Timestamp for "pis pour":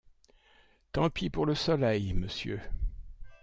1.11-1.45